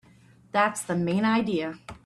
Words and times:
That's 0.51 0.81
the 0.81 0.95
main 0.95 1.25
idea. 1.25 1.77